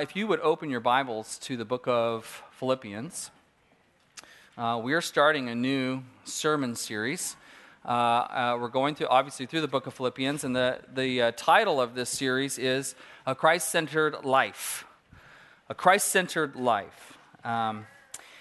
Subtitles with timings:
[0.00, 3.32] If you would open your Bibles to the book of Philippians,
[4.56, 7.34] uh, we are starting a new sermon series.
[7.84, 11.32] Uh, uh, we're going through, obviously, through the book of Philippians, and the, the uh,
[11.34, 12.94] title of this series is
[13.26, 14.86] A Christ Centered Life.
[15.68, 17.18] A Christ Centered Life.
[17.42, 17.86] Um,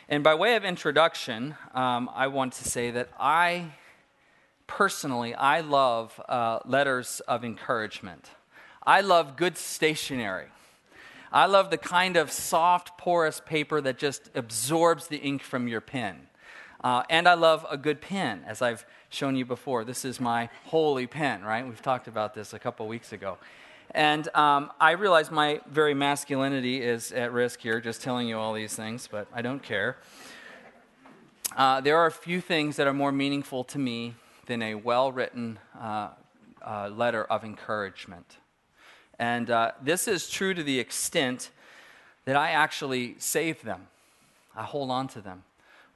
[0.07, 3.71] and by way of introduction, um, I want to say that I
[4.67, 8.29] personally, I love uh, letters of encouragement.
[8.85, 10.49] I love good stationery.
[11.31, 15.81] I love the kind of soft, porous paper that just absorbs the ink from your
[15.81, 16.27] pen.
[16.83, 19.83] Uh, and I love a good pen, as I've shown you before.
[19.83, 21.65] This is my holy pen, right?
[21.67, 23.37] We've talked about this a couple weeks ago.
[23.91, 28.53] And um, I realize my very masculinity is at risk here, just telling you all
[28.53, 29.97] these things, but I don't care.
[31.55, 34.13] Uh, there are a few things that are more meaningful to me
[34.45, 36.09] than a well written uh,
[36.61, 38.37] uh, letter of encouragement.
[39.19, 41.49] And uh, this is true to the extent
[42.25, 43.87] that I actually save them.
[44.55, 45.43] I hold on to them.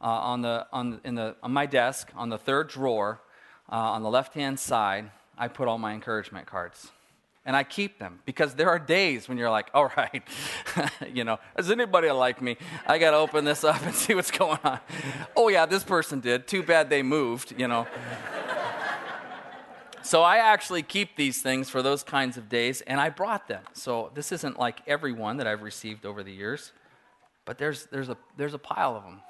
[0.02, 3.20] Uh, on, the, on, in the, on my desk, on the third drawer,
[3.72, 6.90] uh, on the left hand side, I put all my encouragement cards.
[7.45, 10.23] And I keep them because there are days when you're like, all right,
[11.14, 12.58] you know, does anybody like me?
[12.86, 14.80] I got to open this up and see what's going on.
[15.36, 16.48] Oh, yeah, this person did.
[16.48, 17.88] Too bad they moved, you know.
[20.04, 23.64] So I actually keep these things for those kinds of days, and I brought them.
[23.74, 26.72] So this isn't like every one that I've received over the years,
[27.46, 29.22] but there's, there's, a, there's a pile of them.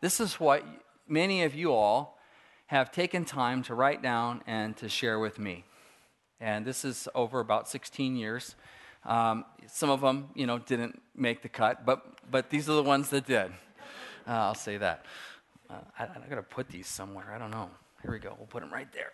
[0.00, 0.64] This is what
[1.08, 2.18] many of you all
[2.66, 5.64] have taken time to write down and to share with me.
[6.40, 8.54] And this is over about 16 years.
[9.04, 12.82] Um, some of them, you know, didn't make the cut, but, but these are the
[12.82, 13.50] ones that did.
[14.26, 15.06] Uh, I'll say that.
[15.68, 17.32] Uh, I, I got to put these somewhere.
[17.34, 17.70] I don't know.
[18.02, 18.34] Here we go.
[18.38, 19.12] We'll put them right there.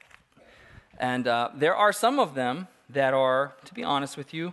[0.99, 4.53] And uh, there are some of them that are, to be honest with you,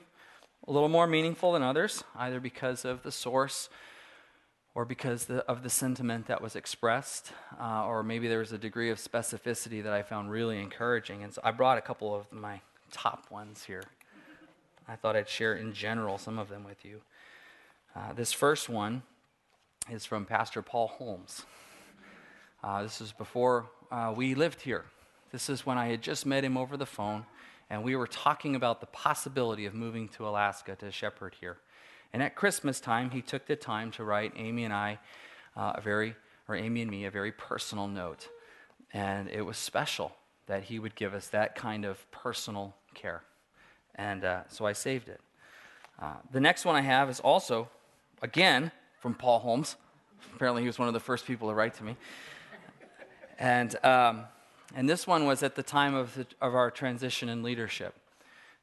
[0.67, 3.69] a little more meaningful than others, either because of the source
[4.73, 8.57] or because the, of the sentiment that was expressed, uh, or maybe there was a
[8.57, 11.23] degree of specificity that I found really encouraging.
[11.23, 13.83] And so I brought a couple of my top ones here.
[14.87, 17.01] I thought I'd share in general some of them with you.
[17.95, 19.03] Uh, this first one
[19.89, 21.45] is from Pastor Paul Holmes.
[22.63, 24.85] Uh, this is before uh, we lived here.
[25.31, 27.25] This is when I had just met him over the phone,
[27.69, 31.57] and we were talking about the possibility of moving to Alaska to shepherd here.
[32.13, 34.99] And at Christmas time, he took the time to write Amy and I
[35.55, 36.15] uh, a very,
[36.47, 38.27] or Amy and me, a very personal note.
[38.93, 40.13] And it was special
[40.47, 43.23] that he would give us that kind of personal care.
[43.95, 45.21] And uh, so I saved it.
[46.01, 47.69] Uh, the next one I have is also,
[48.21, 49.77] again, from Paul Holmes.
[50.35, 51.95] Apparently, he was one of the first people to write to me.
[53.39, 54.25] And um,
[54.75, 57.93] and this one was at the time of, the, of our transition in leadership,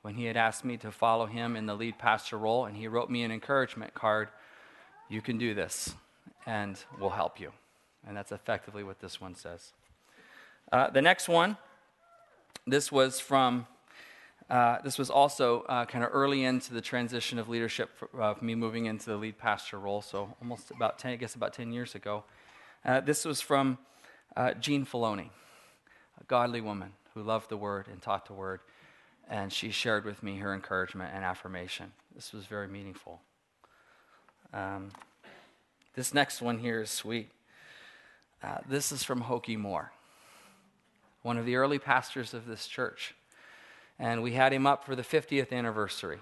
[0.03, 2.89] when he had asked me to follow him in the lead pastor role, and he
[2.89, 4.29] wrote me an encouragement card
[5.09, 5.95] You can do this,
[6.47, 7.53] and we'll help you.
[8.07, 9.73] And that's effectively what this one says.
[10.71, 11.57] Uh, the next one,
[12.67, 13.67] this was from,
[14.49, 18.35] uh, this was also uh, kind of early into the transition of leadership of uh,
[18.41, 21.73] me moving into the lead pastor role, so almost about 10, I guess about 10
[21.73, 22.25] years ago.
[22.85, 23.79] Uh, this was from
[24.37, 25.31] uh, Jean Filoni
[26.21, 28.61] a godly woman who loved the word and taught the word.
[29.29, 31.93] And she shared with me her encouragement and affirmation.
[32.15, 33.21] This was very meaningful.
[34.53, 34.91] Um,
[35.95, 37.31] this next one here is sweet.
[38.43, 39.93] Uh, this is from Hokie Moore,
[41.23, 43.15] one of the early pastors of this church.
[43.99, 46.21] And we had him up for the 50th anniversary.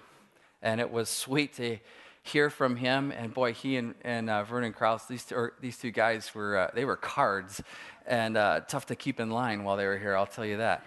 [0.61, 1.77] And it was sweet to
[2.27, 3.11] hear from him.
[3.11, 6.71] And boy, he and, and uh, Vernon Krause, these two, these two guys were, uh,
[6.73, 7.61] they were cards
[8.05, 10.85] and uh, tough to keep in line while they were here, I'll tell you that.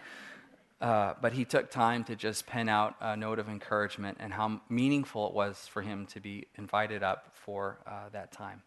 [0.81, 4.61] Uh, but he took time to just pen out a note of encouragement and how
[4.71, 8.63] meaningful it was for him to be invited up for uh, that time.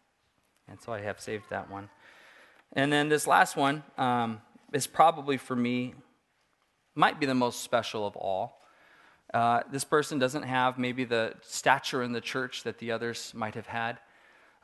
[0.68, 1.90] And so I have saved that one.
[2.72, 4.40] And then this last one um,
[4.72, 5.94] is probably for me,
[6.94, 8.60] might be the most special of all.
[9.34, 13.56] Uh, this person doesn't have maybe the stature in the church that the others might
[13.56, 13.98] have had.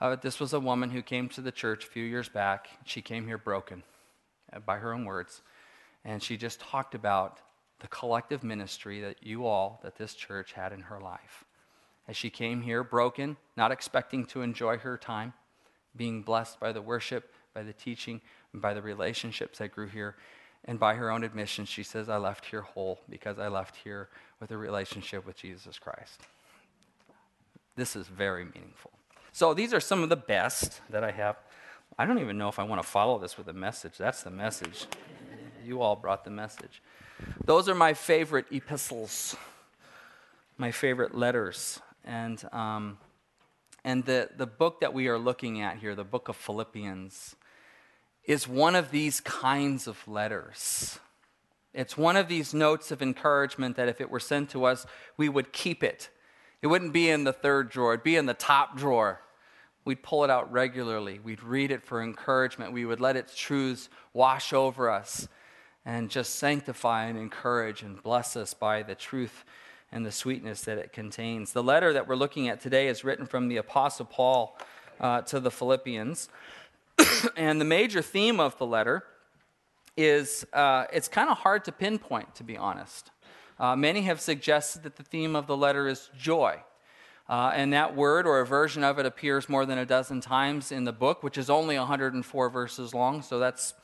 [0.00, 2.68] Uh, this was a woman who came to the church a few years back.
[2.84, 3.82] She came here broken,
[4.52, 5.42] uh, by her own words.
[6.04, 7.40] And she just talked about
[7.80, 11.44] the collective ministry that you all, that this church had in her life.
[12.06, 15.32] As she came here broken, not expecting to enjoy her time,
[15.96, 18.20] being blessed by the worship, by the teaching,
[18.52, 20.14] and by the relationships that grew here.
[20.64, 24.08] And by her own admission, she says, I left here whole because I left here
[24.40, 26.20] with a relationship with Jesus Christ.
[27.76, 28.90] This is very meaningful.
[29.32, 31.36] So these are some of the best that I have.
[31.98, 33.96] I don't even know if I want to follow this with a message.
[33.96, 34.86] That's the message.
[35.64, 36.82] You all brought the message.
[37.44, 39.36] Those are my favorite epistles,
[40.58, 42.98] my favorite letters And, um,
[43.84, 47.36] and the, the book that we are looking at here, the book of Philippians,
[48.24, 50.98] is one of these kinds of letters.
[51.72, 54.86] It's one of these notes of encouragement that if it were sent to us,
[55.16, 56.10] we would keep it.
[56.62, 59.20] It wouldn't be in the third drawer, it'd be in the top drawer.
[59.84, 61.18] We'd pull it out regularly.
[61.18, 62.72] We'd read it for encouragement.
[62.72, 65.26] We would let its truths wash over us
[65.86, 69.44] and just sanctify and encourage and bless us by the truth
[69.90, 71.52] and the sweetness that it contains.
[71.52, 74.58] The letter that we're looking at today is written from the Apostle Paul
[75.00, 76.28] uh, to the Philippians.
[77.36, 79.04] and the major theme of the letter
[79.96, 83.10] is uh, it's kind of hard to pinpoint, to be honest.
[83.58, 86.58] Uh, many have suggested that the theme of the letter is joy.
[87.28, 90.72] Uh, and that word or a version of it appears more than a dozen times
[90.72, 93.74] in the book, which is only 104 verses long, so that's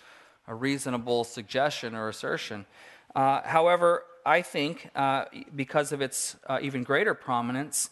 [0.49, 2.67] a reasonable suggestion or assertion.
[3.15, 7.91] Uh, however, I think uh, because of its uh, even greater prominence,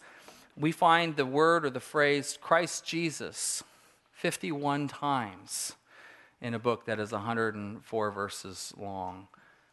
[0.57, 3.63] we find the word or the phrase Christ Jesus
[4.15, 5.73] 51 times
[6.41, 9.27] in a book that is 104 verses long.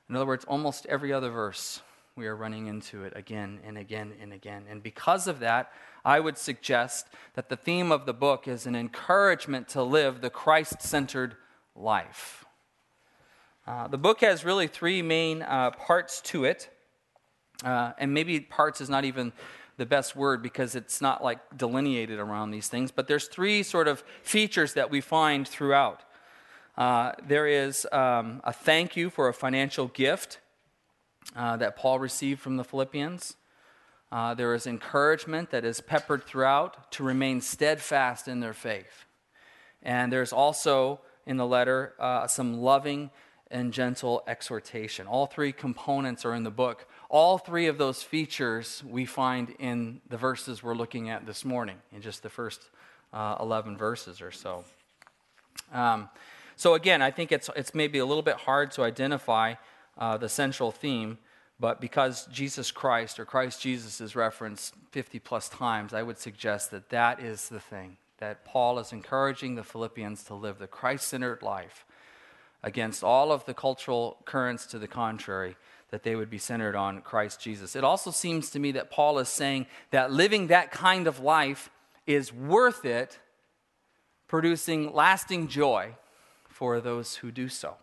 [0.09, 1.81] In other words, almost every other verse,
[2.17, 4.65] we are running into it again and again and again.
[4.69, 5.73] And because of that,
[6.05, 10.29] I would suggest that the theme of the book is an encouragement to live the
[10.31, 11.37] Christ centered
[11.77, 12.44] life.
[13.65, 16.69] Uh, the book has really three main uh, parts to it.
[17.65, 19.33] Uh, and maybe parts is not even
[19.82, 23.88] the best word because it's not like delineated around these things, but there's three sort
[23.88, 26.05] of features that we find throughout.
[26.79, 30.38] Uh, there is um, a thank you for a financial gift
[31.34, 33.34] uh, that Paul received from the Philippians.
[34.12, 39.06] Uh, there is encouragement that is peppered throughout to remain steadfast in their faith.
[39.82, 43.11] And there's also in the letter uh, some loving
[43.50, 45.08] and gentle exhortation.
[45.08, 46.87] All three components are in the book.
[47.12, 51.76] All three of those features we find in the verses we're looking at this morning,
[51.93, 52.70] in just the first
[53.12, 54.64] uh, 11 verses or so.
[55.75, 56.09] Um,
[56.56, 59.56] so, again, I think it's, it's maybe a little bit hard to identify
[59.99, 61.19] uh, the central theme,
[61.61, 66.70] but because Jesus Christ or Christ Jesus is referenced 50 plus times, I would suggest
[66.70, 67.99] that that is the thing.
[68.20, 71.85] That Paul is encouraging the Philippians to live the Christ centered life
[72.62, 75.56] against all of the cultural currents to the contrary,
[75.93, 77.77] that they would be centered on Christ Jesus.
[77.77, 81.69] It also seems to me that Paul is saying that living that kind of life
[82.06, 83.19] is worth it,
[84.27, 85.94] producing lasting joy
[86.49, 87.77] for those who do so.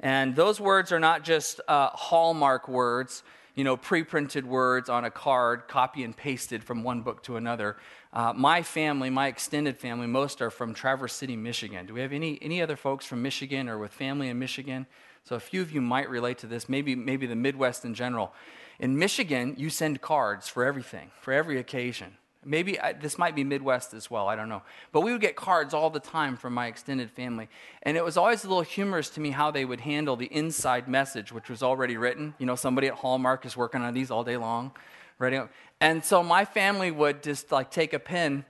[0.00, 3.22] And those words are not just uh, hallmark words,
[3.54, 7.36] you know, pre printed words on a card, copy and pasted from one book to
[7.36, 7.76] another.
[8.14, 11.84] Uh, my family, my extended family, most are from Traverse City, Michigan.
[11.84, 14.86] Do we have any, any other folks from Michigan or with family in Michigan?
[15.24, 18.32] So a few of you might relate to this, maybe, maybe the Midwest in general.
[18.78, 22.16] In Michigan, you send cards for everything, for every occasion.
[22.44, 24.62] Maybe I, this might be Midwest as well, I don't know.
[24.90, 27.48] But we would get cards all the time from my extended family.
[27.84, 30.88] And it was always a little humorous to me how they would handle the inside
[30.88, 32.34] message, which was already written.
[32.38, 34.72] You know, somebody at Hallmark is working on these all day long.
[35.20, 35.48] Writing.
[35.80, 38.44] And so my family would just like take a pen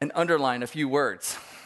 [0.00, 1.38] and underline a few words.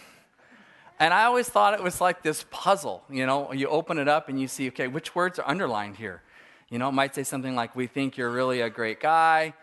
[0.99, 3.02] And I always thought it was like this puzzle.
[3.11, 6.23] You know, you open it up and you see, okay, which words are underlined here?
[6.70, 9.55] You know, it might say something like, We think you're really a great guy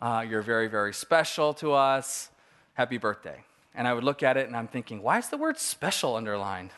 [0.00, 2.30] uh, you're very, very special to us.
[2.74, 3.44] Happy birthday.
[3.74, 6.70] And I would look at it and I'm thinking, why is the word special underlined?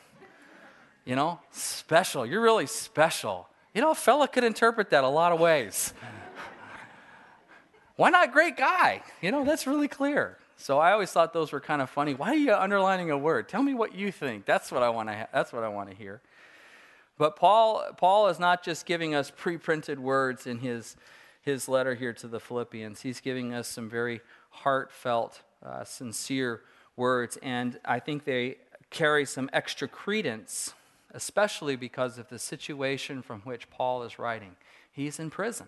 [1.05, 2.27] You know, special.
[2.27, 3.49] You're really special.
[3.75, 5.95] You know, a fella could interpret that a lot of ways.
[7.97, 9.03] why not great guy?
[9.21, 10.37] You know, that's really clear.
[10.63, 12.15] So I always thought those were kind of funny.
[12.15, 13.49] Why are you underlining a word?
[13.49, 14.45] Tell me what you think.
[14.45, 15.17] That's what I want to.
[15.17, 16.21] Ha- that's what I want to hear.
[17.19, 20.97] But Paul, Paul is not just giving us pre-printed words in his
[21.41, 23.01] his letter here to the Philippians.
[23.01, 26.61] He's giving us some very heartfelt, uh, sincere
[26.95, 28.59] words, and I think they
[28.91, 30.75] carry some extra credence,
[31.11, 34.55] especially because of the situation from which Paul is writing.
[34.93, 35.67] He's in prison.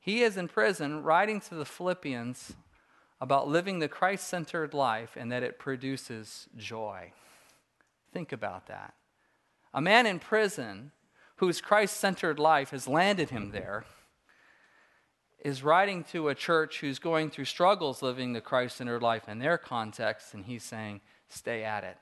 [0.00, 2.54] He is in prison writing to the Philippians
[3.24, 7.12] about living the Christ centered life and that it produces joy.
[8.12, 8.92] Think about that.
[9.72, 10.92] A man in prison
[11.36, 13.86] whose Christ centered life has landed him there,
[15.42, 19.38] is writing to a church who's going through struggles living the Christ centered life in
[19.38, 21.96] their context, and he's saying, stay at it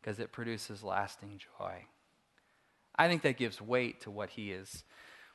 [0.00, 1.86] because it produces lasting joy.
[2.96, 4.84] I think that gives weight to what he is,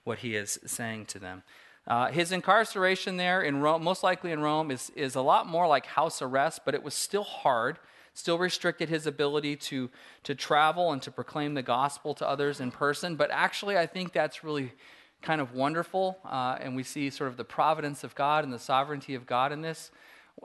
[0.06, 1.44] what he is saying to them.
[1.90, 5.68] Uh, his incarceration there in Rome, most likely in Rome, is, is a lot more
[5.68, 7.80] like house arrest, but it was still hard
[8.20, 9.90] still restricted his ability to,
[10.24, 13.16] to travel and to proclaim the gospel to others in person.
[13.16, 14.74] But actually, I think that's really
[15.22, 18.60] kind of wonderful, uh, and we see sort of the providence of God and the
[18.60, 19.92] sovereignty of God in this.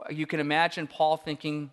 [0.09, 1.71] You can imagine Paul thinking,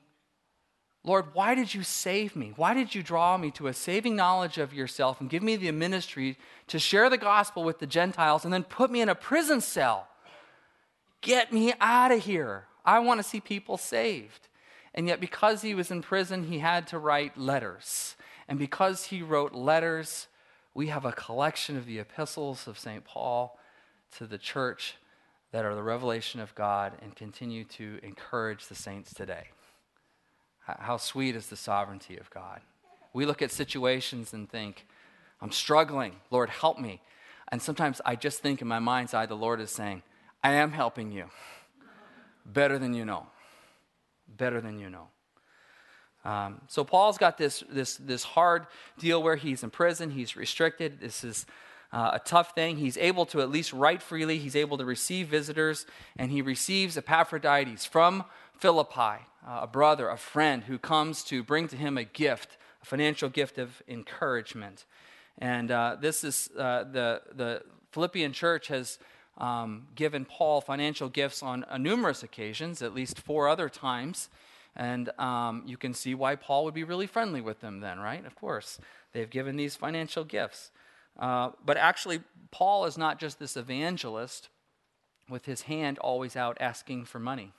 [1.04, 2.52] Lord, why did you save me?
[2.54, 5.72] Why did you draw me to a saving knowledge of yourself and give me the
[5.72, 9.60] ministry to share the gospel with the Gentiles and then put me in a prison
[9.60, 10.06] cell?
[11.20, 12.66] Get me out of here.
[12.84, 14.48] I want to see people saved.
[14.94, 18.14] And yet, because he was in prison, he had to write letters.
[18.46, 20.28] And because he wrote letters,
[20.74, 23.04] we have a collection of the epistles of St.
[23.04, 23.58] Paul
[24.18, 24.96] to the church
[25.50, 29.48] that are the revelation of God and continue to encourage the saints today.
[30.64, 32.60] How sweet is the sovereignty of God.
[33.12, 34.86] We look at situations and think,
[35.40, 36.16] I'm struggling.
[36.30, 37.00] Lord, help me.
[37.48, 40.02] And sometimes I just think in my mind's eye, the Lord is saying,
[40.42, 41.26] I am helping you
[42.46, 43.26] better than you know.
[44.28, 45.08] Better than you know.
[46.24, 48.66] Um, so Paul's got this, this, this hard
[48.98, 51.00] deal where he's in prison, he's restricted.
[51.00, 51.46] This is
[51.92, 52.76] uh, a tough thing.
[52.76, 55.84] He's able to at least write freely, he's able to receive visitors,
[56.16, 58.24] and he receives Epaphroditus from
[58.56, 62.86] Philippi, uh, a brother, a friend who comes to bring to him a gift, a
[62.86, 64.84] financial gift of encouragement.
[65.38, 68.98] And uh, this is uh, the, the Philippian church has
[69.38, 74.28] um, given Paul financial gifts on uh, numerous occasions, at least four other times.
[74.76, 78.24] And um, you can see why Paul would be really friendly with them then, right?
[78.24, 78.78] Of course.
[79.12, 80.70] They've given these financial gifts.
[81.18, 82.20] Uh, but actually,
[82.50, 84.48] Paul is not just this evangelist
[85.28, 87.52] with his hand always out asking for money.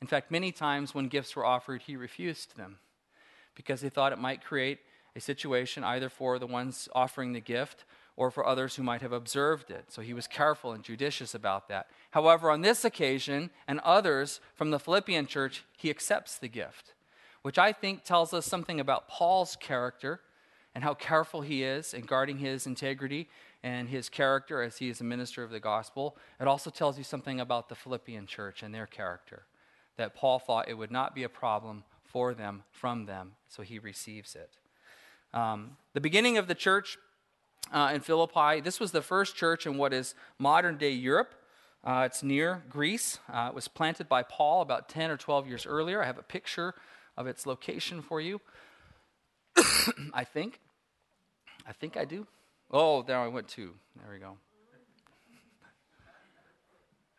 [0.00, 2.78] In fact, many times when gifts were offered, he refused them
[3.54, 4.78] because he thought it might create
[5.14, 7.84] a situation either for the ones offering the gift
[8.16, 9.86] or for others who might have observed it.
[9.88, 11.88] So he was careful and judicious about that.
[12.10, 16.94] However, on this occasion and others from the Philippian church, he accepts the gift,
[17.42, 20.20] which I think tells us something about Paul's character
[20.74, 23.28] and how careful he is in guarding his integrity
[23.62, 26.16] and his character as he is a minister of the gospel.
[26.40, 29.44] It also tells you something about the Philippian church and their character,
[29.96, 33.78] that Paul thought it would not be a problem for them from them, so he
[33.78, 34.56] receives it.
[35.32, 36.98] Um, the beginning of the church
[37.72, 41.34] uh, in Philippi, this was the first church in what is modern day Europe.
[41.84, 43.18] Uh, it's near Greece.
[43.32, 46.02] Uh, it was planted by Paul about 10 or 12 years earlier.
[46.02, 46.74] I have a picture
[47.16, 48.40] of its location for you.
[50.12, 50.60] I think.
[51.66, 52.26] I think I do.
[52.70, 53.74] Oh, there I went to.
[53.96, 54.36] There we go.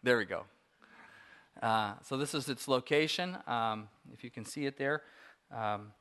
[0.04, 0.46] There we go.
[1.62, 5.03] Uh, so this is its location, um, if you can see it there.
[5.56, 5.91] Um,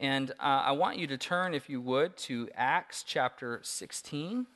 [0.00, 4.46] and uh, I want you to turn, if you would, to Acts chapter 16.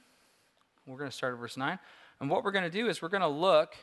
[0.87, 1.79] We're going to start at verse 9.
[2.21, 3.75] And what we're going to do is we're going to look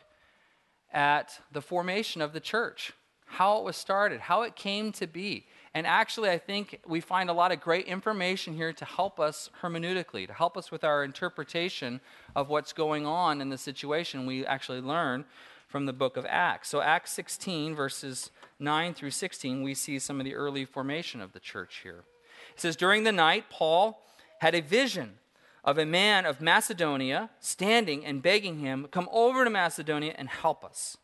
[0.91, 2.93] at the formation of the church,
[3.25, 5.45] how it was started, how it came to be.
[5.75, 9.51] And actually, I think we find a lot of great information here to help us
[9.61, 12.01] hermeneutically, to help us with our interpretation
[12.35, 14.25] of what's going on in the situation.
[14.25, 15.25] We actually learn
[15.69, 16.67] from the book of Acts.
[16.67, 21.31] So, Acts 16, verses 9 through 16, we see some of the early formation of
[21.31, 22.03] the church here.
[22.53, 24.03] It says, During the night, Paul
[24.39, 25.19] had a vision
[25.63, 30.65] of a man of Macedonia standing and begging him, Come over to Macedonia and help
[30.65, 30.97] us.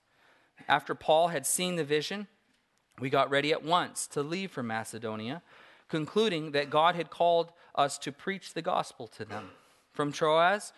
[0.67, 2.27] After Paul had seen the vision,
[2.99, 5.43] we got ready at once to leave for Macedonia,
[5.89, 9.51] concluding that God had called us to preach the gospel to them.
[9.93, 10.73] From Troas,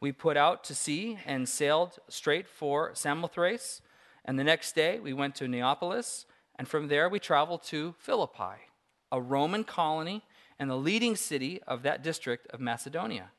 [0.00, 3.80] we put out to sea and sailed straight for Samothrace.
[4.24, 6.26] And the next day, we went to Neapolis.
[6.58, 8.62] And from there, we traveled to Philippi,
[9.10, 10.22] a Roman colony
[10.58, 13.30] and the leading city of that district of Macedonia.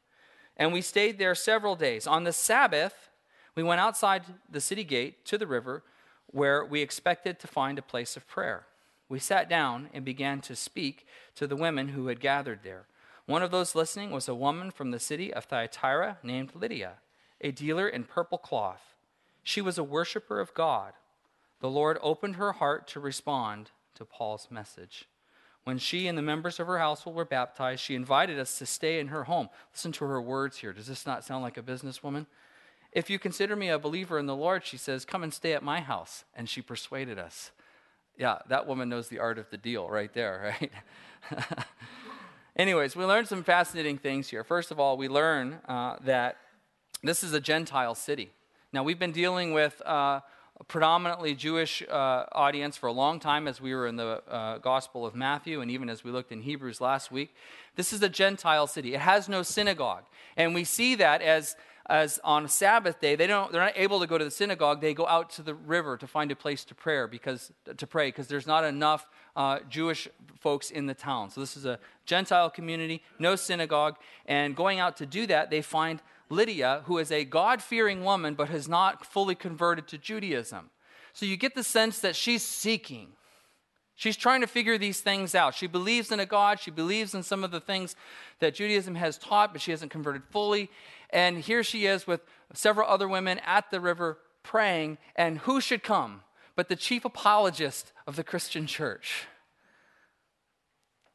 [0.55, 2.07] And we stayed there several days.
[2.07, 3.09] On the Sabbath,
[3.55, 5.83] we went outside the city gate to the river
[6.27, 8.65] where we expected to find a place of prayer.
[9.09, 12.87] We sat down and began to speak to the women who had gathered there.
[13.27, 16.93] One of those listening was a woman from the city of Thyatira named Lydia,
[17.41, 18.95] a dealer in purple cloth.
[19.43, 20.93] She was a worshiper of God.
[21.59, 25.09] The Lord opened her heart to respond to Paul's message.
[25.65, 28.97] When she and the members of her household were baptized, she invited us to stay
[28.97, 29.49] in her home.
[29.73, 30.71] Listen to her words here.
[30.71, 32.27] Does this not sound like a businesswoman?
[32.93, 35.63] If you consider me a believer in the Lord, she says, come and stay at
[35.63, 36.23] my house.
[36.33, 37.51] And she persuaded us.
[38.17, 40.71] Yeah, that woman knows the art of the deal right there, right?
[42.57, 44.43] Anyways, we learned some fascinating things here.
[44.43, 46.37] First of all, we learn uh, that
[47.03, 48.31] this is a Gentile city.
[48.73, 50.21] Now, we've been dealing with uh,
[50.59, 54.57] a predominantly Jewish uh, audience for a long time as we were in the uh,
[54.57, 57.35] Gospel of Matthew and even as we looked in Hebrews last week.
[57.75, 60.05] This is a Gentile city, it has no synagogue.
[60.35, 61.55] And we see that as
[61.89, 64.81] as on Sabbath day, they don't, they're not able to go to the synagogue.
[64.81, 68.09] They go out to the river to find a place to pray because, to pray
[68.09, 70.07] because there's not enough uh, Jewish
[70.39, 71.29] folks in the town.
[71.29, 73.95] So this is a Gentile community, no synagogue.
[74.25, 78.33] And going out to do that, they find Lydia, who is a God fearing woman
[78.33, 80.69] but has not fully converted to Judaism.
[81.13, 83.09] So you get the sense that she's seeking.
[83.95, 85.55] She's trying to figure these things out.
[85.55, 86.59] She believes in a God.
[86.59, 87.95] She believes in some of the things
[88.39, 90.69] that Judaism has taught, but she hasn't converted fully.
[91.09, 92.21] And here she is with
[92.53, 94.97] several other women at the river praying.
[95.15, 96.21] And who should come
[96.55, 99.27] but the chief apologist of the Christian church?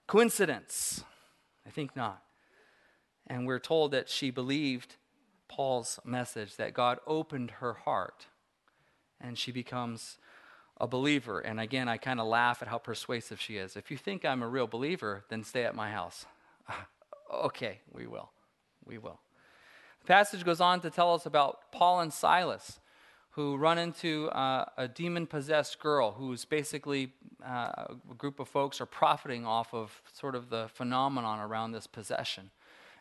[0.07, 1.05] Coincidence?
[1.67, 2.23] I think not.
[3.27, 4.97] And we're told that she believed
[5.49, 8.27] Paul's message, that God opened her heart,
[9.21, 10.19] and she becomes
[10.81, 11.41] a believer.
[11.41, 13.77] And again, I kind of laugh at how persuasive she is.
[13.77, 16.27] If you think I'm a real believer, then stay at my house.
[17.33, 18.31] okay, we will.
[18.85, 19.21] We will.
[20.03, 22.81] The passage goes on to tell us about Paul and Silas,
[23.31, 28.81] who run into uh, a demon possessed girl who's basically uh, a group of folks
[28.81, 32.51] are profiting off of sort of the phenomenon around this possession.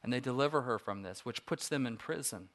[0.04, 2.50] And they deliver her from this, which puts them in prison.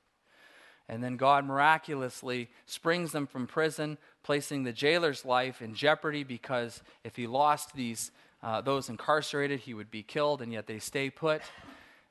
[0.88, 6.84] And then God miraculously springs them from prison, placing the jailer's life in jeopardy because
[7.02, 8.12] if he lost these,
[8.44, 11.42] uh, those incarcerated, he would be killed, and yet they stay put.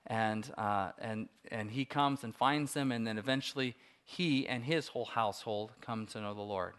[0.07, 4.89] And, uh, and, and he comes and finds them, and then eventually he and his
[4.89, 6.73] whole household come to know the Lord.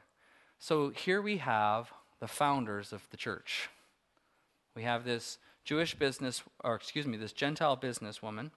[0.58, 3.68] So here we have the founders of the church.
[4.74, 8.50] We have this Jewish business, or excuse me, this Gentile businesswoman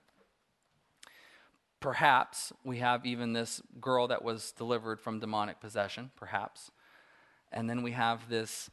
[1.80, 6.72] Perhaps we have even this girl that was delivered from demonic possession, perhaps.
[7.54, 8.70] And then we have this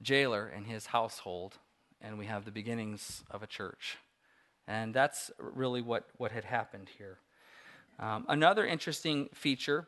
[0.00, 1.58] jailer and his household,
[2.00, 3.98] and we have the beginnings of a church.
[4.68, 7.18] And that's really what, what had happened here.
[7.98, 9.86] Um, another interesting feature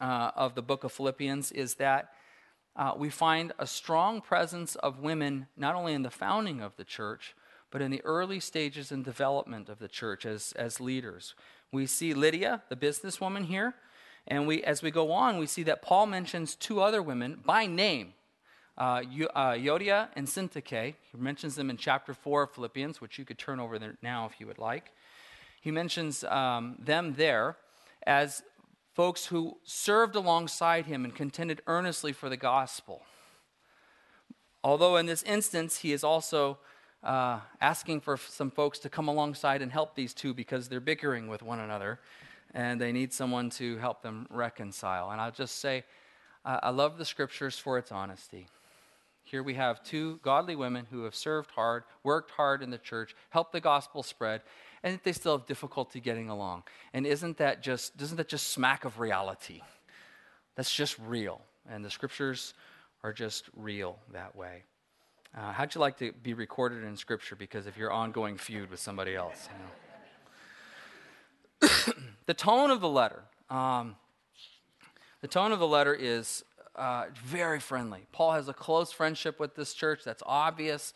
[0.00, 2.12] uh, of the book of Philippians is that
[2.76, 6.84] uh, we find a strong presence of women not only in the founding of the
[6.84, 7.34] church,
[7.70, 11.34] but in the early stages and development of the church as, as leaders.
[11.72, 13.74] We see Lydia, the businesswoman here,
[14.26, 17.66] and we, as we go on, we see that Paul mentions two other women by
[17.66, 18.14] name,
[18.78, 19.02] uh,
[19.34, 20.94] uh, Euodia and Syntyche.
[21.12, 24.26] He mentions them in chapter 4 of Philippians, which you could turn over there now
[24.26, 24.92] if you would like.
[25.60, 27.56] He mentions um, them there
[28.06, 28.42] as
[28.94, 33.02] folks who served alongside him and contended earnestly for the gospel.
[34.62, 36.58] Although in this instance, he is also
[37.02, 41.28] uh, asking for some folks to come alongside and help these two because they're bickering
[41.28, 41.98] with one another
[42.52, 45.10] and they need someone to help them reconcile.
[45.10, 45.84] And I'll just say,
[46.44, 48.48] uh, I love the scriptures for its honesty.
[49.30, 53.14] Here we have two godly women who have served hard, worked hard in the church,
[53.28, 54.42] helped the gospel spread,
[54.82, 56.64] and they still have difficulty getting along.
[56.92, 59.60] And isn't that just doesn't that just smack of reality?
[60.56, 61.42] That's just real.
[61.68, 62.54] And the scriptures
[63.04, 64.64] are just real that way.
[65.38, 68.80] Uh, how'd you like to be recorded in Scripture because of your ongoing feud with
[68.80, 69.48] somebody else?
[71.62, 72.04] You know?
[72.26, 73.22] the tone of the letter.
[73.48, 73.94] Um,
[75.20, 76.42] the tone of the letter is
[76.80, 78.06] uh, very friendly.
[78.10, 80.00] Paul has a close friendship with this church.
[80.02, 80.94] That's obvious.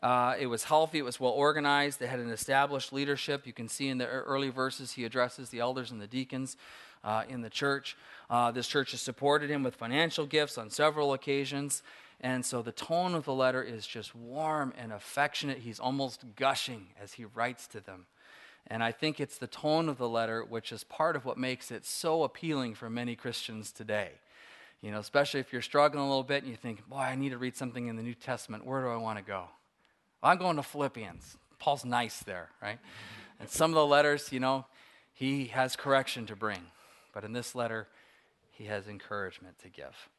[0.00, 0.98] Uh, it was healthy.
[0.98, 1.98] It was well organized.
[1.98, 3.44] They had an established leadership.
[3.44, 6.56] You can see in the early verses he addresses the elders and the deacons
[7.02, 7.96] uh, in the church.
[8.30, 11.82] Uh, this church has supported him with financial gifts on several occasions.
[12.20, 15.58] And so the tone of the letter is just warm and affectionate.
[15.58, 18.06] He's almost gushing as he writes to them.
[18.68, 21.72] And I think it's the tone of the letter which is part of what makes
[21.72, 24.12] it so appealing for many Christians today.
[24.84, 27.30] You know, especially if you're struggling a little bit and you think, boy, I need
[27.30, 28.66] to read something in the New Testament.
[28.66, 29.44] Where do I want to go?
[30.22, 31.38] Well, I'm going to Philippians.
[31.58, 32.78] Paul's nice there, right?
[33.40, 34.66] And some of the letters, you know,
[35.14, 36.58] he has correction to bring.
[37.14, 37.88] But in this letter,
[38.50, 40.10] he has encouragement to give.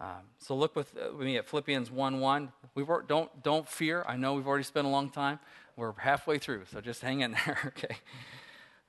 [0.00, 2.52] Um, so look with, uh, me at Philippians 1 1.
[2.74, 4.02] We don't, don't fear.
[4.08, 5.40] I know we've already spent a long time.
[5.76, 7.96] We're halfway through, so just hang in there, okay?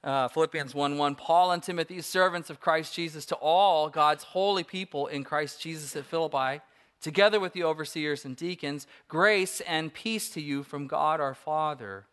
[0.07, 1.15] Uh, Philippians 1 1.
[1.15, 5.97] Paul and Timothy, servants of Christ Jesus, to all God's holy people in Christ Jesus
[5.97, 6.61] at Philippi,
[7.01, 12.05] together with the overseers and deacons, grace and peace to you from God our Father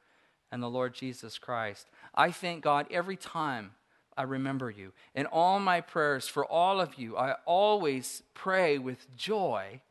[0.50, 1.87] and the Lord Jesus Christ.
[2.16, 3.76] I thank God every time
[4.16, 4.92] I remember you.
[5.14, 9.83] In all my prayers for all of you, I always pray with joy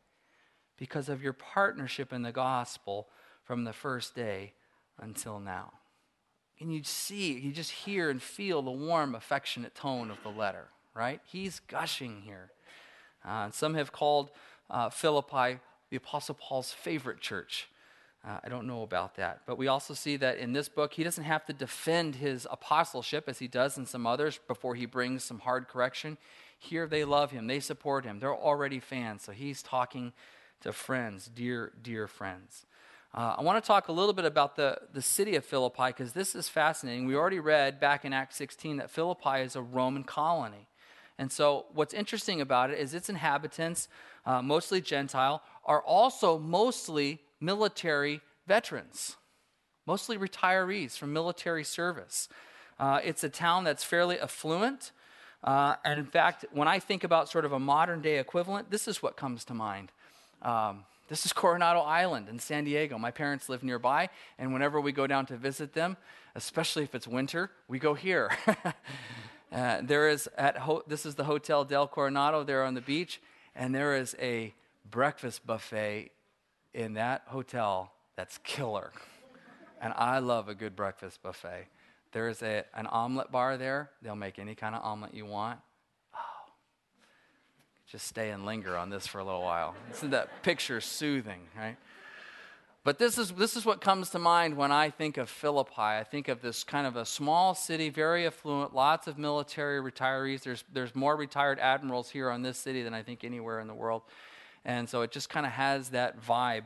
[0.78, 3.08] because of your partnership in the gospel
[3.46, 4.56] from the first day
[5.00, 5.72] until now.
[6.60, 10.68] And you see, you just hear and feel the warm, affectionate tone of the letter,
[10.94, 11.20] right?
[11.26, 12.52] He's gushing here.
[13.26, 14.30] Uh, some have called
[14.70, 15.60] uh, Philippi
[15.94, 17.70] the Apostle Paul's favorite church.
[18.28, 19.42] Uh, I don't know about that.
[19.46, 23.26] But we also see that in this book, he doesn't have to defend his apostleship
[23.28, 26.18] as he does in some others before he brings some hard correction.
[26.58, 29.22] Here they love him, they support him, they're already fans.
[29.22, 30.14] So he's talking
[30.62, 32.66] to friends, dear, dear friends.
[33.16, 36.14] Uh, I want to talk a little bit about the, the city of Philippi because
[36.14, 37.06] this is fascinating.
[37.06, 40.68] We already read back in Acts 16 that Philippi is a Roman colony.
[41.20, 43.88] And so, what's interesting about it is its inhabitants,
[44.26, 49.16] uh, mostly Gentile, are also mostly military veterans,
[49.86, 52.30] mostly retirees from military service.
[52.80, 54.92] Uh, it's a town that's fairly affluent.
[55.44, 58.88] Uh, and in fact, when I think about sort of a modern day equivalent, this
[58.88, 59.92] is what comes to mind.
[60.42, 62.98] Um, this is Coronado Island in San Diego.
[62.98, 65.98] My parents live nearby, and whenever we go down to visit them,
[66.36, 68.32] especially if it's winter, we go here.
[69.52, 73.22] uh, there is at ho- this is the Hotel Del Coronado there on the beach,
[73.56, 74.54] and there is a
[74.90, 76.12] breakfast buffet
[76.74, 78.92] in that hotel that's killer.
[79.82, 81.68] And I love a good breakfast buffet.
[82.14, 83.90] There is a, an omelet bar there.
[84.02, 85.60] They'll make any kind of omelet you want.
[87.92, 89.76] Just stay and linger on this for a little while.
[89.92, 91.78] Isn't that picture soothing, right?
[92.84, 95.74] But this is, this is what comes to mind when I think of Philippi.
[95.78, 100.42] I think of this kind of a small city, very affluent, lots of military retirees.
[100.42, 103.74] There's, there's more retired admirals here on this city than I think anywhere in the
[103.74, 104.02] world.
[104.66, 106.66] And so it just kind of has that vibe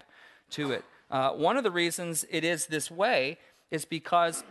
[0.51, 0.83] to it.
[1.11, 3.37] Uh, one of the reasons it is this way
[3.69, 4.43] is because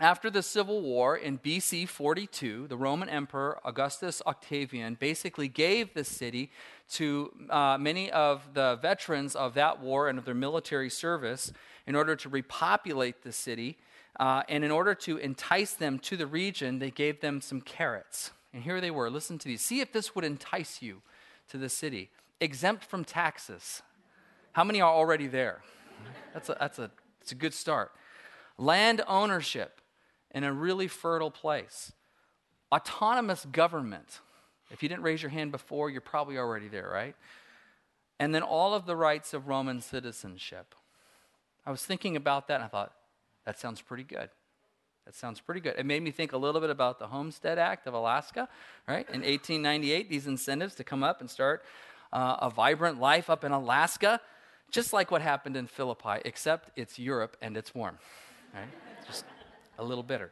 [0.00, 6.04] after the Civil War in BC 42, the Roman Emperor Augustus Octavian basically gave the
[6.04, 6.50] city
[6.92, 11.52] to uh, many of the veterans of that war and of their military service
[11.86, 13.76] in order to repopulate the city.
[14.20, 18.30] Uh, and in order to entice them to the region, they gave them some carrots.
[18.52, 19.10] And here they were.
[19.10, 19.62] Listen to these.
[19.62, 21.02] See if this would entice you
[21.48, 23.82] to the city exempt from taxes.
[24.52, 25.62] How many are already there?
[26.32, 27.90] That's a, that's a, that's a good start.
[28.58, 29.80] Land ownership
[30.38, 31.92] in a really fertile place.
[32.70, 34.20] Autonomous government.
[34.70, 37.16] If you didn't raise your hand before, you're probably already there, right?
[38.20, 40.76] And then all of the rights of Roman citizenship.
[41.66, 42.92] I was thinking about that and I thought,
[43.46, 44.30] that sounds pretty good.
[45.06, 45.74] That sounds pretty good.
[45.76, 48.48] It made me think a little bit about the Homestead Act of Alaska,
[48.86, 49.08] right?
[49.08, 51.64] In 1898, these incentives to come up and start
[52.12, 54.20] uh, a vibrant life up in Alaska,
[54.70, 57.98] just like what happened in Philippi, except it's Europe and it's warm.
[58.54, 58.68] Right?
[59.04, 59.24] Just
[59.78, 60.30] a little bitter.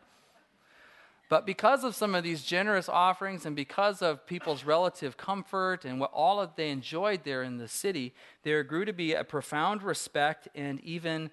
[1.29, 5.99] But because of some of these generous offerings and because of people's relative comfort and
[5.99, 9.83] what all that they enjoyed there in the city, there grew to be a profound
[9.83, 11.31] respect and even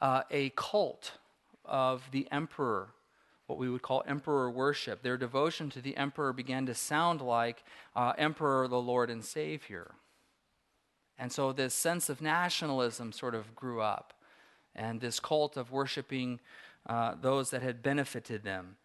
[0.00, 1.12] uh, a cult
[1.64, 2.88] of the emperor
[3.46, 5.02] what we would call emperor worship.
[5.02, 7.62] Their devotion to the emperor began to sound like
[7.94, 9.92] uh, Emperor, the Lord and Savior.
[11.18, 14.12] And so this sense of nationalism sort of grew up,
[14.74, 16.40] and this cult of worshiping
[16.86, 18.76] uh, those that had benefited them.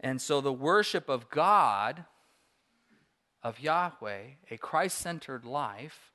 [0.00, 2.04] And so the worship of God,
[3.42, 6.12] of Yahweh, a Christ centered life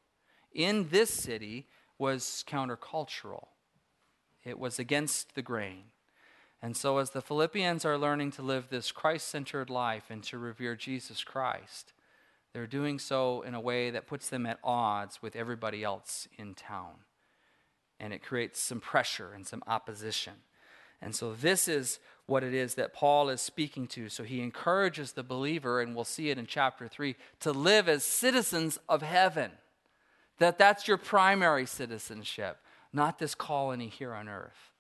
[0.54, 3.48] in this city was countercultural.
[4.44, 5.86] It was against the grain.
[6.62, 10.38] And so, as the Philippians are learning to live this Christ centered life and to
[10.38, 11.92] revere Jesus Christ,
[12.54, 16.54] they're doing so in a way that puts them at odds with everybody else in
[16.54, 17.04] town.
[18.00, 20.34] And it creates some pressure and some opposition.
[21.04, 24.10] And so, this is what it is that Paul is speaking to.
[24.10, 28.04] So, he encourages the believer, and we'll see it in chapter 3, to live as
[28.04, 29.52] citizens of heaven.
[30.40, 32.58] That that's your primary citizenship,
[32.92, 34.72] not this colony here on earth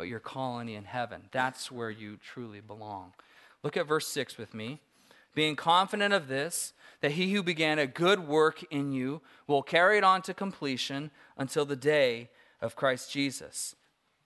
[0.00, 1.20] but your colony in heaven.
[1.30, 3.12] That's where you truly belong.
[3.62, 4.80] Look at verse 6 with me.
[5.34, 9.98] Being confident of this, that he who began a good work in you will carry
[9.98, 12.30] it on to completion until the day
[12.62, 13.76] of Christ Jesus.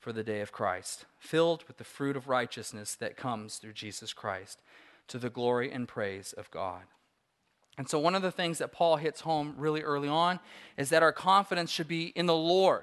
[0.00, 4.12] for the day of Christ, filled with the fruit of righteousness that comes through Jesus
[4.12, 4.62] Christ,
[5.08, 6.82] to the glory and praise of God.
[7.76, 10.40] And so, one of the things that Paul hits home really early on
[10.76, 12.82] is that our confidence should be in the Lord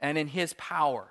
[0.00, 1.06] and in his power.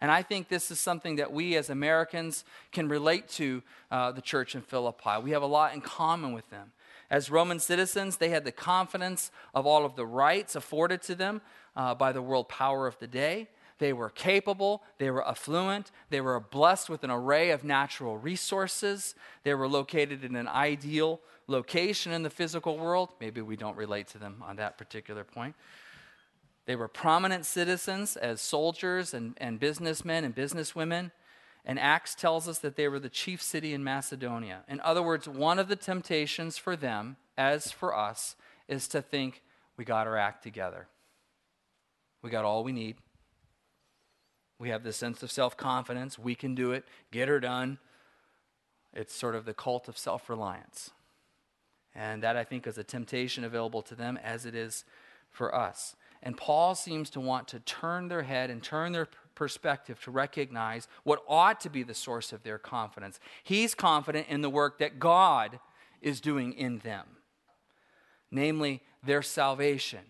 [0.00, 4.20] And I think this is something that we as Americans can relate to uh, the
[4.20, 5.18] church in Philippi.
[5.22, 6.72] We have a lot in common with them.
[7.10, 11.40] As Roman citizens, they had the confidence of all of the rights afforded to them
[11.76, 13.48] uh, by the world power of the day.
[13.78, 19.14] They were capable, they were affluent, they were blessed with an array of natural resources,
[19.42, 23.10] they were located in an ideal location in the physical world.
[23.20, 25.54] Maybe we don't relate to them on that particular point.
[26.66, 31.10] They were prominent citizens as soldiers and, and businessmen and businesswomen.
[31.66, 34.62] And Acts tells us that they were the chief city in Macedonia.
[34.68, 38.36] In other words, one of the temptations for them, as for us,
[38.68, 39.42] is to think
[39.76, 40.88] we got our act together.
[42.22, 42.96] We got all we need.
[44.58, 46.18] We have this sense of self confidence.
[46.18, 47.78] We can do it, get her done.
[48.92, 50.90] It's sort of the cult of self reliance.
[51.94, 54.84] And that, I think, is a temptation available to them as it is
[55.30, 55.96] for us.
[56.22, 60.88] And Paul seems to want to turn their head and turn their perspective to recognize
[61.02, 63.20] what ought to be the source of their confidence.
[63.42, 65.60] He's confident in the work that God
[66.00, 67.06] is doing in them,
[68.30, 70.00] namely their salvation,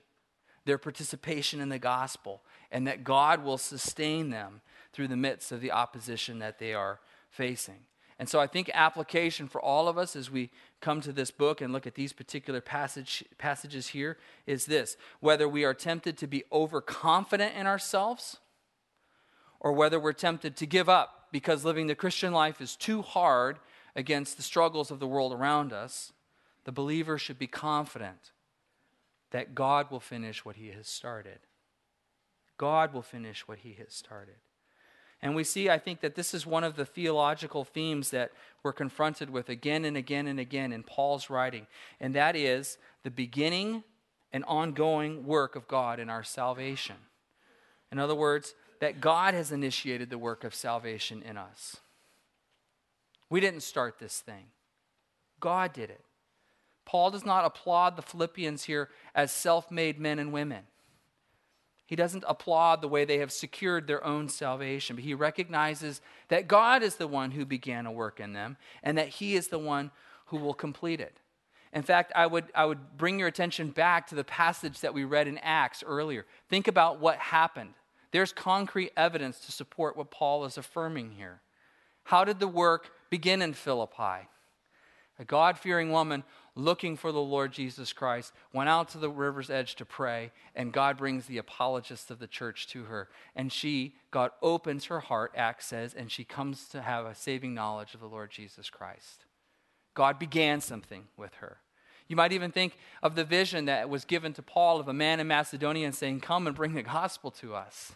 [0.65, 4.61] their participation in the gospel, and that God will sustain them
[4.93, 7.01] through the midst of the opposition that they are
[7.31, 7.81] facing.
[8.19, 10.51] And so I think application for all of us as we
[10.81, 15.49] come to this book and look at these particular passage, passages here is this whether
[15.49, 18.39] we are tempted to be overconfident in ourselves
[19.59, 23.59] or whether we're tempted to give up because living the Christian life is too hard
[23.97, 26.13] against the struggles of the world around us,
[26.65, 28.31] the believer should be confident
[29.35, 31.41] that God will finish what he has started.
[32.57, 34.37] God will finish what he has started.
[35.21, 38.31] And we see, I think, that this is one of the theological themes that
[38.63, 41.67] we're confronted with again and again and again in Paul's writing,
[41.99, 43.83] and that is the beginning
[44.33, 46.97] and ongoing work of God in our salvation.
[47.91, 51.79] In other words, that God has initiated the work of salvation in us.
[53.29, 54.45] We didn't start this thing,
[55.41, 56.04] God did it.
[56.85, 60.65] Paul does not applaud the Philippians here as self made men and women.
[61.87, 66.49] He doesn't applaud the way they have secured their own salvation, but he recognizes that
[66.49, 69.59] God is the one who began a work in them and that he is the
[69.59, 69.91] one
[70.27, 71.21] who will complete it.
[71.75, 75.05] In fact, I would, I would bring your attention back to the passage that we
[75.05, 76.25] read in Acts earlier.
[76.49, 77.75] Think about what happened.
[78.13, 81.41] There's concrete evidence to support what Paul is affirming here.
[82.05, 84.29] How did the work begin in Philippi?
[85.19, 86.23] A God fearing woman
[86.57, 90.73] looking for the Lord Jesus Christ, went out to the river's edge to pray, and
[90.73, 93.09] God brings the apologist of the church to her.
[93.35, 97.55] And she, God opens her heart, Acts says, and she comes to have a saving
[97.55, 99.25] knowledge of the Lord Jesus Christ.
[99.95, 101.59] God began something with her.
[102.09, 105.21] You might even think of the vision that was given to Paul of a man
[105.21, 107.93] in Macedonia saying, Come and bring the gospel to us.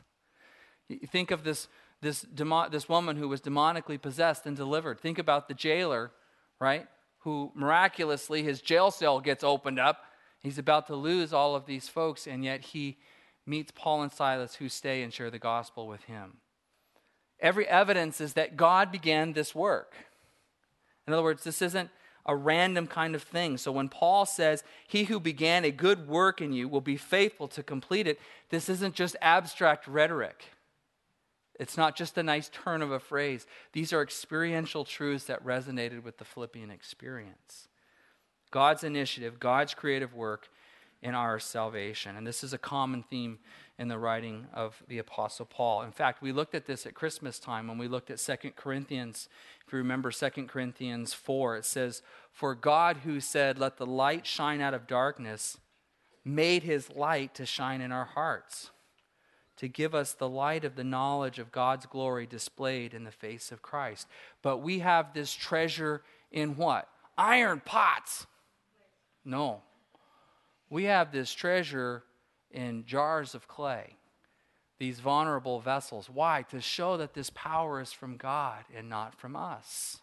[0.89, 1.69] You think of this,
[2.01, 4.99] this, demo, this woman who was demonically possessed and delivered.
[5.01, 6.11] Think about the jailer,
[6.59, 6.87] right?
[7.29, 9.99] Who miraculously his jail cell gets opened up.
[10.41, 12.97] He's about to lose all of these folks, and yet he
[13.45, 16.39] meets Paul and Silas who stay and share the gospel with him.
[17.39, 19.95] Every evidence is that God began this work.
[21.07, 21.91] In other words, this isn't
[22.25, 23.59] a random kind of thing.
[23.59, 27.49] So when Paul says, He who began a good work in you will be faithful
[27.49, 30.47] to complete it, this isn't just abstract rhetoric.
[31.59, 33.47] It's not just a nice turn of a phrase.
[33.73, 37.69] These are experiential truths that resonated with the Philippian experience.
[38.51, 40.49] God's initiative, God's creative work
[41.03, 42.17] in our salvation.
[42.17, 43.39] And this is a common theme
[43.79, 45.83] in the writing of the Apostle Paul.
[45.83, 49.29] In fact, we looked at this at Christmas time when we looked at 2 Corinthians.
[49.67, 54.27] If you remember 2 Corinthians 4, it says, For God who said, Let the light
[54.27, 55.59] shine out of darkness,
[56.25, 58.71] made his light to shine in our hearts
[59.59, 63.53] to give us the light of the knowledge of God's glory displayed in the face
[63.53, 64.09] of Christ.
[64.41, 66.89] But we have this treasure in what?
[67.17, 68.27] Iron pots.
[69.25, 69.63] No.
[70.71, 72.05] We have this treasure
[72.51, 73.97] in jars of clay,
[74.79, 76.09] these vulnerable vessels.
[76.09, 76.45] Why?
[76.51, 79.99] To show that this power is from God and not from us.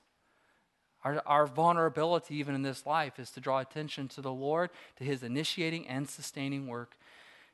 [1.03, 5.03] Our, our vulnerability, even in this life, is to draw attention to the Lord, to
[5.03, 6.97] his initiating and sustaining work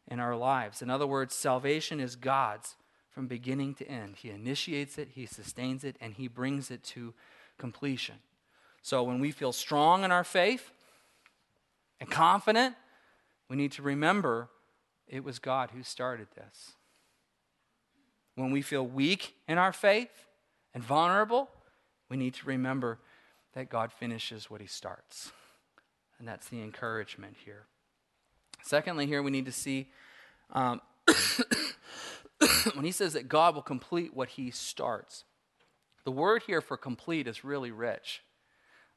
[0.07, 0.81] in our lives.
[0.81, 2.75] In other words, salvation is God's
[3.11, 4.15] from beginning to end.
[4.17, 7.13] He initiates it, He sustains it, and He brings it to
[7.57, 8.15] completion.
[8.81, 10.71] So when we feel strong in our faith
[11.99, 12.75] and confident,
[13.49, 14.49] we need to remember
[15.07, 16.73] it was God who started this.
[18.35, 20.25] When we feel weak in our faith
[20.73, 21.49] and vulnerable,
[22.09, 22.99] we need to remember
[23.53, 25.31] that God finishes what He starts.
[26.17, 27.65] And that's the encouragement here.
[28.63, 29.89] Secondly, here we need to see
[30.52, 30.82] um,
[32.74, 35.24] when he says that God will complete what he starts.
[36.04, 38.21] The word here for complete is really rich.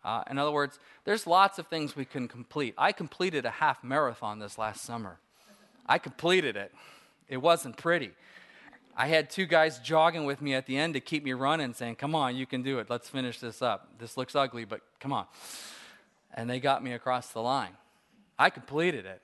[0.04, 2.74] Uh, in other words, there's lots of things we can complete.
[2.76, 5.18] I completed a half marathon this last summer.
[5.86, 6.72] I completed it.
[7.28, 8.12] It wasn't pretty.
[8.96, 11.96] I had two guys jogging with me at the end to keep me running, saying,
[11.96, 12.88] Come on, you can do it.
[12.88, 13.88] Let's finish this up.
[13.98, 15.26] This looks ugly, but come on.
[16.34, 17.72] And they got me across the line.
[18.38, 19.22] I completed it,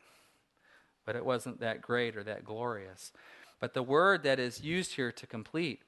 [1.04, 3.12] but it wasn't that great or that glorious.
[3.60, 5.80] But the word that is used here to complete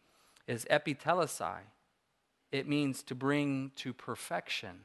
[0.47, 1.61] is epitelesai.
[2.51, 4.81] It means to bring to perfection,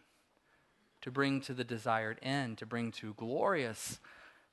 [1.01, 3.99] to bring to the desired end, to bring to glorious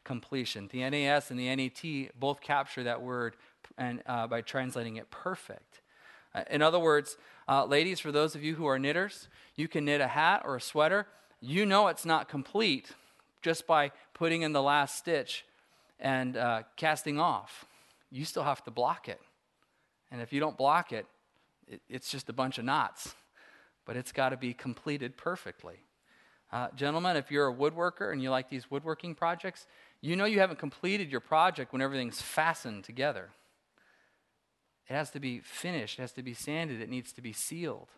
[0.03, 0.69] completion.
[0.71, 3.37] The NAS and the NET both capture that word
[3.79, 5.81] and, uh, by translating it perfect.
[6.35, 7.17] Uh, in other words,
[7.49, 10.57] uh, ladies, for those of you who are knitters, you can knit a hat or
[10.57, 11.07] a sweater.
[11.41, 12.93] You know it's not complete
[13.43, 15.45] just by putting in the last stitch
[15.99, 17.65] and uh, casting off.
[18.11, 19.21] You still have to block it.
[20.11, 21.07] And if you don't block it,
[21.67, 23.15] it it's just a bunch of knots.
[23.85, 25.81] But it's got to be completed perfectly.
[26.53, 29.67] Uh, gentlemen, if you're a woodworker and you like these woodworking projects,
[30.01, 33.31] you know you haven't completed your project when everything's fastened together.
[34.89, 37.89] It has to be finished, it has to be sanded, it needs to be sealed.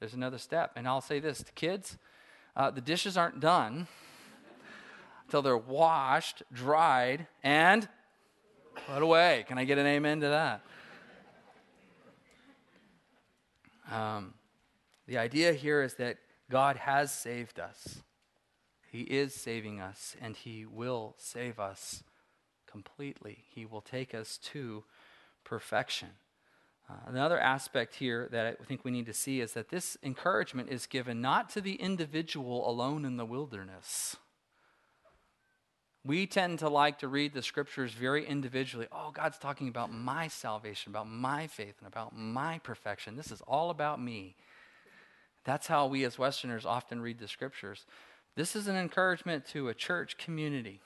[0.00, 0.72] There's another step.
[0.76, 1.96] And I'll say this to kids
[2.56, 3.88] uh, the dishes aren't done
[5.42, 7.88] they're washed, dried, and
[8.86, 9.44] put away.
[9.48, 10.60] Can I get an amen to that?
[13.90, 14.34] Um,
[15.06, 16.18] the idea here is that
[16.50, 18.02] God has saved us.
[18.90, 22.02] He is saving us, and He will save us
[22.66, 23.44] completely.
[23.48, 24.84] He will take us to
[25.44, 26.10] perfection.
[26.88, 30.68] Uh, another aspect here that I think we need to see is that this encouragement
[30.70, 34.16] is given not to the individual alone in the wilderness.
[36.06, 38.86] We tend to like to read the scriptures very individually.
[38.92, 43.16] Oh, God's talking about my salvation, about my faith, and about my perfection.
[43.16, 44.36] This is all about me.
[45.44, 47.86] That's how we as Westerners often read the scriptures.
[48.36, 50.80] This is an encouragement to a church community.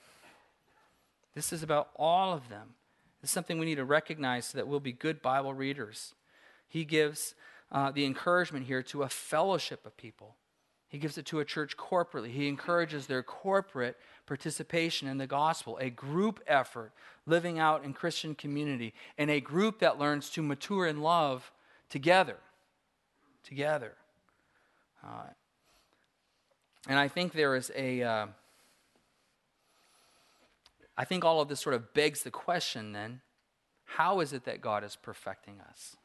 [1.34, 2.74] This is about all of them.
[3.22, 6.14] It's something we need to recognize so that we'll be good Bible readers.
[6.68, 7.34] He gives
[7.72, 10.36] uh, the encouragement here to a fellowship of people.
[10.88, 12.30] He gives it to a church corporately.
[12.30, 13.96] He encourages their corporate
[14.26, 16.92] participation in the gospel, a group effort,
[17.26, 21.52] living out in Christian community, and a group that learns to mature in love
[21.90, 22.36] together.
[23.44, 23.92] Together.
[25.04, 25.24] Uh,
[26.88, 28.02] and I think there is a.
[28.02, 28.26] Uh,
[30.96, 33.20] I think all of this sort of begs the question then
[33.84, 35.96] how is it that God is perfecting us?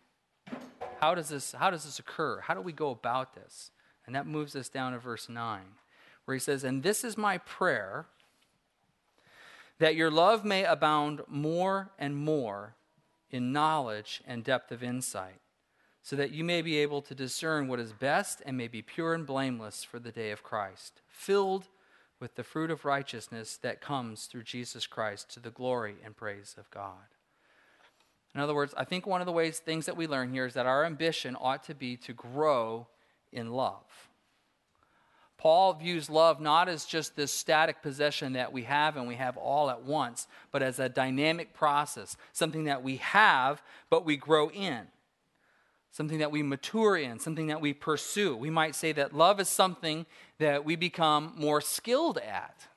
[1.00, 2.40] How does this, how does this occur?
[2.40, 3.72] How do we go about this?
[4.06, 5.62] And that moves us down to verse 9,
[6.26, 8.06] where he says, And this is my prayer,
[9.80, 12.76] that your love may abound more and more
[13.32, 15.42] in knowledge and depth of insight,
[16.02, 19.14] so that you may be able to discern what is best and may be pure
[19.14, 21.70] and blameless for the day of Christ, filled
[22.20, 26.56] with the fruit of righteousness that comes through Jesus Christ to the glory and praise
[26.58, 27.14] of God.
[28.36, 30.54] In other words, I think one of the ways things that we learn here is
[30.54, 32.88] that our ambition ought to be to grow
[33.34, 33.84] in love.
[35.38, 39.36] Paul views love not as just this static possession that we have and we have
[39.36, 44.50] all at once, but as a dynamic process, something that we have but we grow
[44.50, 44.88] in
[45.94, 48.36] something that we mature in, something that we pursue.
[48.36, 50.08] We might say that love is something
[50.40, 52.68] that we become more skilled at.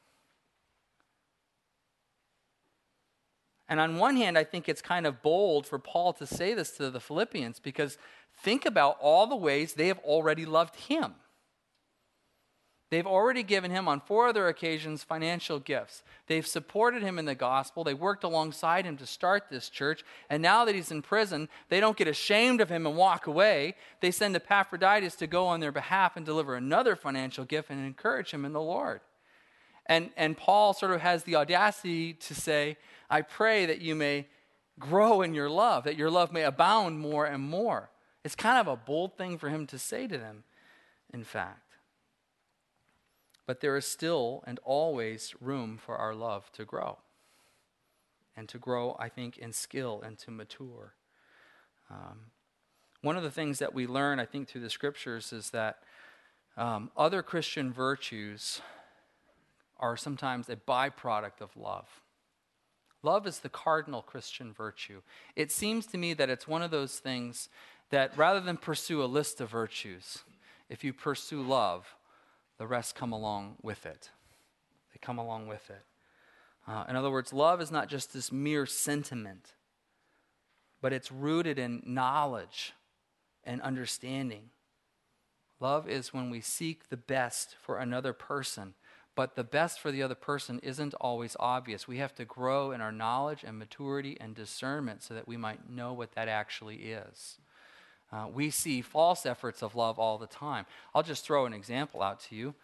[3.69, 6.73] And on one hand, I think it's kind of bold for Paul to say this
[6.73, 7.99] to the Philippians because
[8.43, 11.15] think about all the ways they have already loved him.
[12.89, 16.05] They've already given him on four other occasions financial gifts.
[16.29, 17.83] They've supported him in the gospel.
[17.83, 20.05] They worked alongside him to start this church.
[20.31, 23.75] And now that he's in prison, they don't get ashamed of him and walk away.
[24.01, 28.31] They send Epaphroditus to go on their behalf and deliver another financial gift and encourage
[28.31, 29.01] him in the Lord.
[29.87, 32.77] And, and Paul sort of has the audacity to say,
[33.09, 34.27] I pray that you may
[34.79, 37.91] grow in your love, that your love may abound more and more.
[38.25, 40.45] It's kind of a bold thing for him to say to them,
[41.13, 41.63] in fact.
[43.47, 46.99] But there is still and always room for our love to grow.
[48.37, 50.95] And to grow, I think, in skill and to mature.
[51.91, 52.33] Um,
[53.01, 55.79] one of the things that we learn, I think, through the scriptures is that
[56.57, 58.61] um, other Christian virtues
[59.79, 62.03] are sometimes a byproduct of love.
[63.07, 65.01] Love is the cardinal Christian virtue.
[65.37, 67.49] It seems to me that it's one of those things
[67.91, 70.25] that rather than pursue a list of virtues,
[70.69, 71.95] if you pursue love,
[72.59, 74.11] the rest come along with it.
[74.93, 75.85] They come along with it.
[76.67, 79.53] Uh, in other words, love is not just this mere sentiment,
[80.83, 82.73] but it's rooted in knowledge
[83.45, 84.51] and understanding.
[85.61, 88.75] Love is when we seek the best for another person
[89.17, 91.89] but the best for the other person isn't always obvious.
[91.89, 95.71] We have to grow in our knowledge and maturity and discernment so that we might
[95.71, 97.39] know what that actually is.
[98.13, 100.67] Uh, we see false efforts of love all the time.
[100.95, 102.55] I'll just throw an example out to you.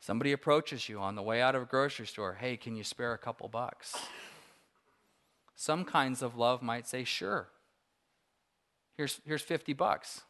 [0.00, 2.36] Somebody approaches you on the way out of a grocery store.
[2.38, 3.96] Hey, can you spare a couple bucks?
[5.56, 7.48] Some kinds of love might say, sure.
[8.98, 10.20] Here's, here's 50 bucks.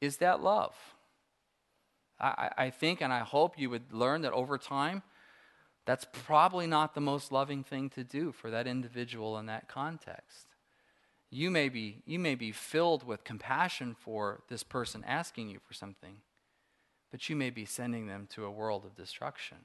[0.00, 0.74] Is that love?
[2.18, 5.02] I, I think and I hope you would learn that over time,
[5.84, 10.48] that's probably not the most loving thing to do for that individual in that context.
[11.30, 15.74] You may be, you may be filled with compassion for this person asking you for
[15.74, 16.16] something,
[17.10, 19.58] but you may be sending them to a world of destruction.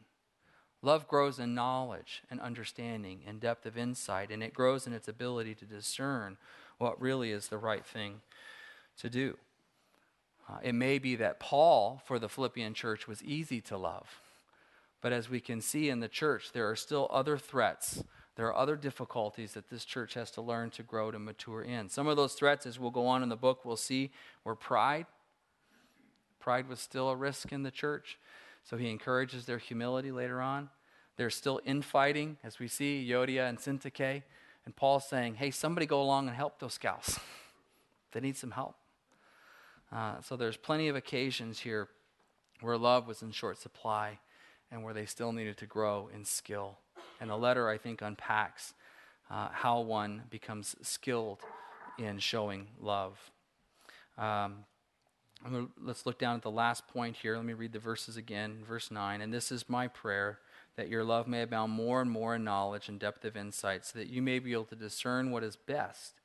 [0.84, 5.08] Love grows in knowledge and understanding and depth of insight, and it grows in its
[5.08, 6.38] ability to discern
[6.80, 8.22] what really is the right thing
[8.98, 9.38] to do.
[10.50, 14.20] Uh, it may be that Paul, for the Philippian church, was easy to love.
[15.02, 18.04] But as we can see in the church, there are still other threats.
[18.36, 21.90] There are other difficulties that this church has to learn to grow to mature in.
[21.90, 24.12] Some of those threats, as we'll go on in the book, we'll see
[24.44, 25.06] were pride.
[26.40, 28.18] Pride was still a risk in the church.
[28.64, 30.70] So he encourages their humility later on.
[31.18, 34.24] There's still infighting, as we see Euodia and Syntyche.
[34.66, 37.20] And Paul's saying, hey, somebody go along and help those gals.
[38.12, 38.76] they need some help.
[39.92, 41.90] Uh, so there's plenty of occasions here
[42.62, 44.20] where love was in short supply
[44.72, 46.78] and where they still needed to grow in skill.
[47.20, 48.74] And the letter, I think, unpacks
[49.30, 51.40] uh, how one becomes skilled
[51.98, 53.20] in showing love.
[54.18, 54.66] Um,
[55.82, 57.36] let's look down at the last point here.
[57.36, 59.22] Let me read the verses again, verse 9.
[59.22, 60.40] And this is my prayer
[60.78, 64.00] that your love may abound more and more in knowledge and depth of insight, so
[64.00, 66.21] that you may be able to discern what is best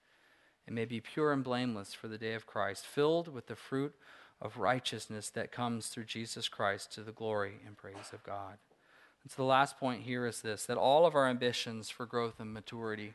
[0.66, 3.94] and may be pure and blameless for the day of Christ, filled with the fruit
[4.40, 8.58] of righteousness that comes through Jesus Christ to the glory and praise of God.
[9.22, 12.38] And so the last point here is this that all of our ambitions for growth
[12.38, 13.14] and maturity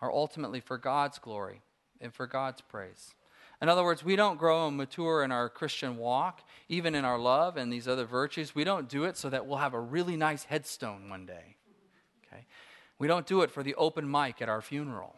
[0.00, 1.62] are ultimately for God's glory
[2.00, 3.14] and for God's praise.
[3.60, 7.18] In other words, we don't grow and mature in our Christian walk, even in our
[7.18, 8.56] love and these other virtues.
[8.56, 11.56] We don't do it so that we'll have a really nice headstone one day.
[12.26, 12.44] Okay?
[12.98, 15.14] We don't do it for the open mic at our funeral.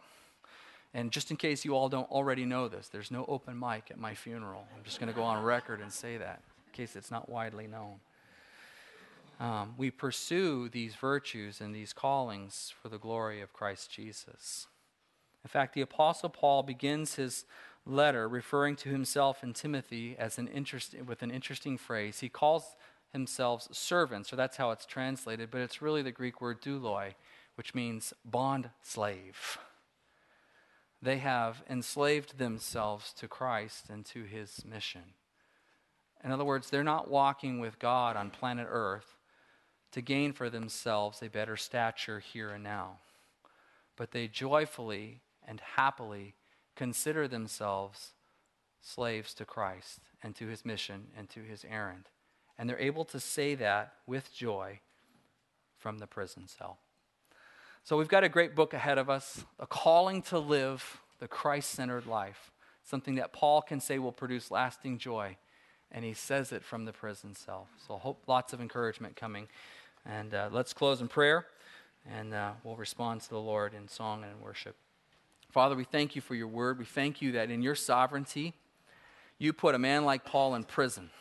[0.95, 3.99] And just in case you all don't already know this, there's no open mic at
[3.99, 4.65] my funeral.
[4.73, 7.67] I'm just going to go on record and say that in case it's not widely
[7.67, 7.99] known.
[9.41, 14.67] Um, we pursue these virtues and these callings for the glory of Christ Jesus.
[15.43, 17.43] In fact, the Apostle Paul begins his
[17.85, 22.21] letter referring to himself and Timothy as an interest, with an interesting phrase.
[22.21, 22.77] He calls
[23.11, 27.15] himself servants, or that's how it's translated, but it's really the Greek word douloi,
[27.55, 29.57] which means bond slave.
[31.01, 35.13] They have enslaved themselves to Christ and to his mission.
[36.23, 39.17] In other words, they're not walking with God on planet Earth
[39.91, 42.97] to gain for themselves a better stature here and now,
[43.95, 46.35] but they joyfully and happily
[46.75, 48.13] consider themselves
[48.81, 52.09] slaves to Christ and to his mission and to his errand.
[52.57, 54.79] And they're able to say that with joy
[55.77, 56.79] from the prison cell.
[57.85, 61.69] So we've got a great book ahead of us a calling to live the Christ
[61.69, 62.51] centered life,
[62.83, 65.37] something that Paul can say will produce lasting joy.
[65.91, 67.67] And he says it from the prison cell.
[67.87, 69.47] So, hope lots of encouragement coming.
[70.03, 71.45] And uh, let's close in prayer,
[72.11, 74.75] and uh, we'll respond to the Lord in song and in worship.
[75.51, 76.79] Father, we thank you for your word.
[76.79, 78.55] We thank you that in your sovereignty,
[79.37, 81.11] you put a man like Paul in prison.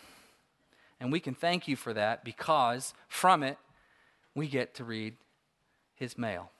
[0.99, 3.59] And we can thank you for that because from it,
[4.35, 5.17] we get to read
[5.95, 6.51] his mail.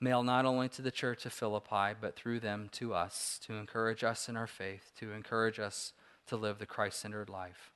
[0.00, 4.02] Mail not only to the church of Philippi, but through them to us, to encourage
[4.02, 5.92] us in our faith, to encourage us
[6.26, 7.72] to live the Christ centered life.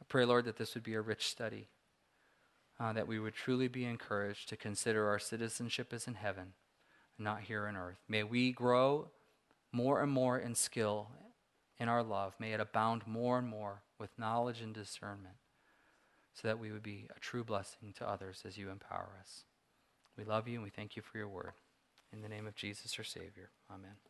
[0.00, 1.68] I pray, Lord, that this would be a rich study,
[2.80, 6.54] uh, that we would truly be encouraged to consider our citizenship as in heaven
[7.18, 7.98] not here on earth.
[8.08, 9.08] May we grow
[9.72, 11.08] more and more in skill
[11.78, 12.34] in our love.
[12.38, 15.36] May it abound more and more with knowledge and discernment
[16.32, 19.44] so that we would be a true blessing to others as you empower us.
[20.18, 21.52] We love you and we thank you for your word.
[22.12, 23.50] In the name of Jesus, our Savior.
[23.70, 24.07] Amen.